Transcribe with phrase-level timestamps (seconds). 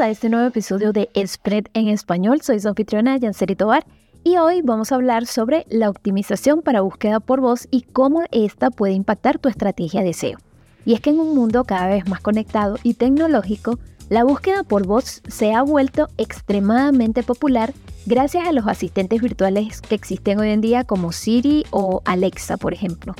[0.00, 2.40] A este nuevo episodio de Spread en Español.
[2.40, 3.84] Soy su anfitriona Yanceri Tobar
[4.22, 8.70] y hoy vamos a hablar sobre la optimización para búsqueda por voz y cómo esta
[8.70, 10.38] puede impactar tu estrategia de SEO.
[10.84, 14.86] Y es que en un mundo cada vez más conectado y tecnológico, la búsqueda por
[14.86, 17.72] voz se ha vuelto extremadamente popular
[18.06, 22.72] gracias a los asistentes virtuales que existen hoy en día como Siri o Alexa, por
[22.72, 23.14] ejemplo.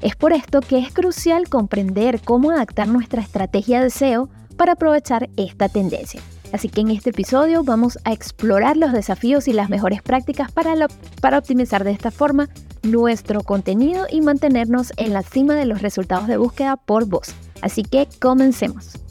[0.00, 5.28] Es por esto que es crucial comprender cómo adaptar nuestra estrategia de SEO para aprovechar
[5.36, 6.20] esta tendencia.
[6.52, 10.74] Así que en este episodio vamos a explorar los desafíos y las mejores prácticas para,
[11.20, 12.48] para optimizar de esta forma
[12.82, 17.34] nuestro contenido y mantenernos en la cima de los resultados de búsqueda por voz.
[17.62, 19.01] Así que comencemos.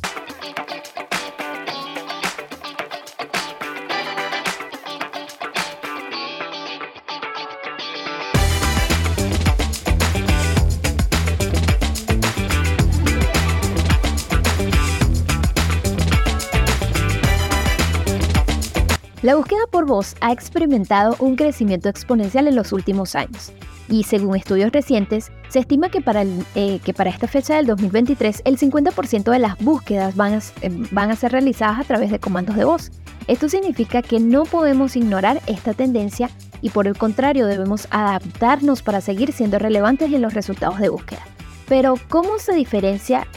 [19.21, 23.51] La búsqueda por voz ha experimentado un crecimiento exponencial en los últimos años
[23.87, 26.23] y según estudios recientes, se estima que para,
[26.55, 30.71] eh, que para esta fecha del 2023 el 50% de las búsquedas van a, eh,
[30.91, 32.89] van a ser realizadas a través de comandos de voz.
[33.27, 39.01] Esto significa que no podemos ignorar esta tendencia y por el contrario debemos adaptarnos para
[39.01, 41.21] seguir siendo relevantes en los resultados de búsqueda.
[41.67, 43.27] Pero, ¿cómo se diferencia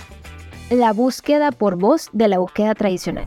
[0.70, 3.26] la búsqueda por voz de la búsqueda tradicional?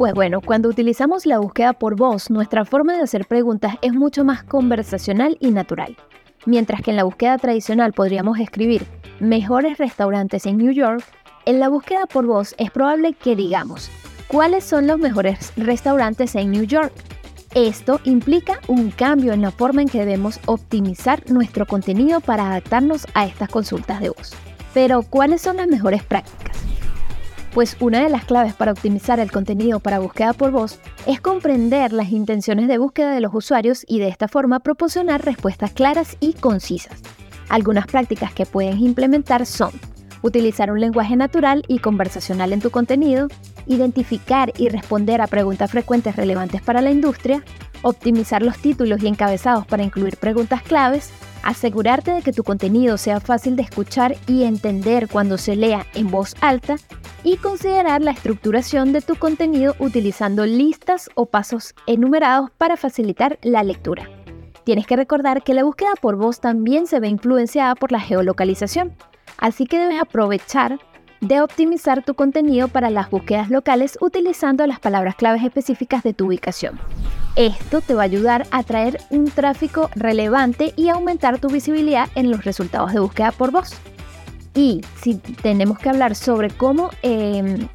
[0.00, 4.24] Pues bueno, cuando utilizamos la búsqueda por voz, nuestra forma de hacer preguntas es mucho
[4.24, 5.94] más conversacional y natural.
[6.46, 8.86] Mientras que en la búsqueda tradicional podríamos escribir
[9.18, 11.04] mejores restaurantes en New York,
[11.44, 13.90] en la búsqueda por voz es probable que digamos
[14.26, 16.94] cuáles son los mejores restaurantes en New York.
[17.54, 23.06] Esto implica un cambio en la forma en que debemos optimizar nuestro contenido para adaptarnos
[23.12, 24.32] a estas consultas de voz.
[24.72, 26.49] Pero, ¿cuáles son las mejores prácticas?
[27.52, 31.92] Pues una de las claves para optimizar el contenido para búsqueda por voz es comprender
[31.92, 36.34] las intenciones de búsqueda de los usuarios y de esta forma proporcionar respuestas claras y
[36.34, 37.00] concisas.
[37.48, 39.72] Algunas prácticas que puedes implementar son
[40.22, 43.28] utilizar un lenguaje natural y conversacional en tu contenido,
[43.66, 47.42] identificar y responder a preguntas frecuentes relevantes para la industria,
[47.82, 51.10] optimizar los títulos y encabezados para incluir preguntas claves,
[51.42, 56.10] asegurarte de que tu contenido sea fácil de escuchar y entender cuando se lea en
[56.10, 56.76] voz alta
[57.24, 63.62] y considerar la estructuración de tu contenido utilizando listas o pasos enumerados para facilitar la
[63.62, 64.08] lectura.
[64.64, 68.94] Tienes que recordar que la búsqueda por voz también se ve influenciada por la geolocalización,
[69.38, 70.78] así que debes aprovechar
[71.20, 76.26] de optimizar tu contenido para las búsquedas locales utilizando las palabras claves específicas de tu
[76.26, 76.78] ubicación.
[77.36, 82.30] Esto te va a ayudar a traer un tráfico relevante y aumentar tu visibilidad en
[82.30, 83.74] los resultados de búsqueda por voz.
[84.54, 87.68] Y si tenemos que hablar sobre cómo em,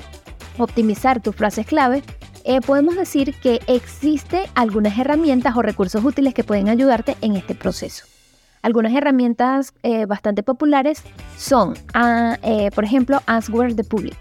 [0.58, 2.04] optimizar tus frases clave,
[2.44, 7.56] eh, podemos decir que existe algunas herramientas o recursos útiles que pueden ayudarte en este
[7.56, 8.06] proceso.
[8.62, 11.02] Algunas herramientas eh, bastante populares
[11.38, 14.18] son, ah, eh, por ejemplo, Answer the Public.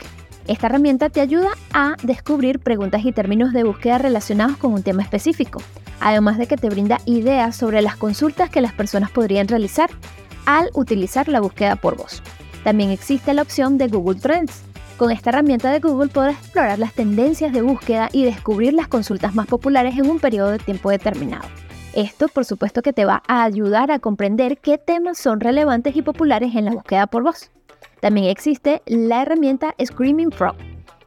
[0.47, 5.03] Esta herramienta te ayuda a descubrir preguntas y términos de búsqueda relacionados con un tema
[5.03, 5.63] específico,
[6.01, 9.91] además de que te brinda ideas sobre las consultas que las personas podrían realizar
[10.45, 12.23] al utilizar la búsqueda por voz.
[12.65, 14.63] También existe la opción de Google Trends.
[14.97, 19.35] Con esta herramienta de Google podrás explorar las tendencias de búsqueda y descubrir las consultas
[19.35, 21.45] más populares en un periodo de tiempo determinado.
[21.93, 26.03] Esto, por supuesto, que te va a ayudar a comprender qué temas son relevantes y
[26.03, 27.51] populares en la búsqueda por voz.
[28.01, 30.57] También existe la herramienta Screaming Frog,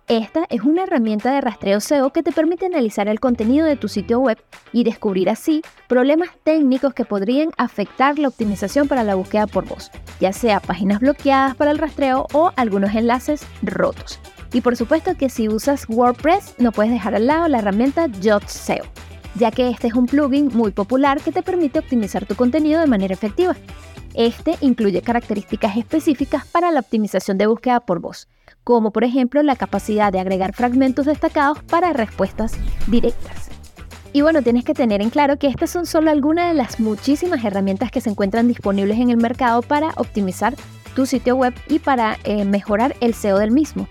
[0.08, 3.90] esta es una herramienta de rastreo SEO que te permite analizar el contenido de tu
[3.90, 4.38] sitio web
[4.72, 9.92] y descubrir así problemas técnicos que podrían afectar la optimización para la búsqueda por voz,
[10.22, 14.20] ya sea páginas bloqueadas para el rastreo o algunos enlaces rotos.
[14.54, 18.08] Y por supuesto que si usas WordPress no puedes dejar al lado la herramienta
[18.48, 18.86] SEO,
[19.36, 22.88] ya que este es un plugin muy popular que te permite optimizar tu contenido de
[22.88, 23.58] manera efectiva.
[24.14, 28.30] Este incluye características específicas para la optimización de búsqueda por voz
[28.68, 32.52] como por ejemplo la capacidad de agregar fragmentos destacados para respuestas
[32.88, 33.48] directas.
[34.12, 37.46] Y bueno, tienes que tener en claro que estas son solo algunas de las muchísimas
[37.46, 40.54] herramientas que se encuentran disponibles en el mercado para optimizar
[40.98, 43.88] tu sitio web y para eh, mejorar el SEO del mismo.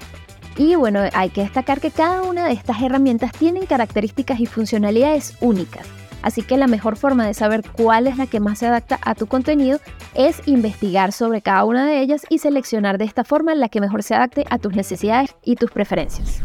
[0.58, 5.38] Y bueno, hay que destacar que cada una de estas herramientas tienen características y funcionalidades
[5.40, 5.86] únicas
[6.26, 9.14] Así que la mejor forma de saber cuál es la que más se adapta a
[9.14, 9.78] tu contenido
[10.16, 14.02] es investigar sobre cada una de ellas y seleccionar de esta forma la que mejor
[14.02, 16.42] se adapte a tus necesidades y tus preferencias.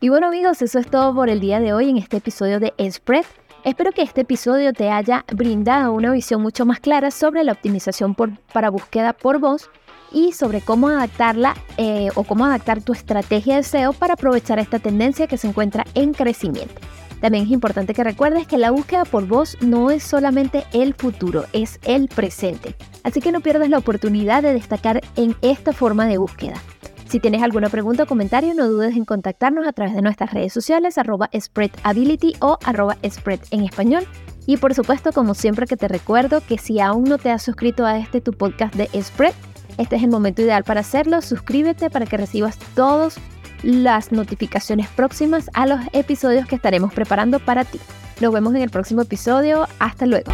[0.00, 2.74] Y bueno amigos, eso es todo por el día de hoy en este episodio de
[2.90, 3.24] Spread.
[3.64, 8.14] Espero que este episodio te haya brindado una visión mucho más clara sobre la optimización
[8.52, 9.70] para búsqueda por voz
[10.12, 14.78] y sobre cómo adaptarla eh, o cómo adaptar tu estrategia de SEO para aprovechar esta
[14.78, 16.82] tendencia que se encuentra en crecimiento.
[17.20, 21.44] También es importante que recuerdes que la búsqueda por voz no es solamente el futuro,
[21.52, 22.76] es el presente.
[23.02, 26.60] Así que no pierdas la oportunidad de destacar en esta forma de búsqueda.
[27.08, 30.52] Si tienes alguna pregunta o comentario, no dudes en contactarnos a través de nuestras redes
[30.52, 34.06] sociales, arroba spreadability o arroba spread en español.
[34.46, 37.86] Y por supuesto, como siempre que te recuerdo que si aún no te has suscrito
[37.86, 39.34] a este tu podcast de Spread,
[39.78, 41.20] este es el momento ideal para hacerlo.
[41.20, 43.18] Suscríbete para que recibas todas
[43.62, 47.80] las notificaciones próximas a los episodios que estaremos preparando para ti.
[48.20, 49.66] Nos vemos en el próximo episodio.
[49.78, 50.32] Hasta luego.